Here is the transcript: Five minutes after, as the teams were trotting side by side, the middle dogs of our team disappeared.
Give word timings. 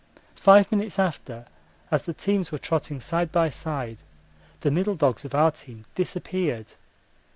Five 0.37 0.71
minutes 0.71 0.97
after, 0.97 1.45
as 1.91 2.05
the 2.05 2.13
teams 2.15 2.51
were 2.51 2.57
trotting 2.57 2.99
side 2.99 3.31
by 3.31 3.49
side, 3.49 3.99
the 4.61 4.71
middle 4.71 4.95
dogs 4.95 5.25
of 5.25 5.35
our 5.35 5.51
team 5.51 5.85
disappeared. 5.93 6.73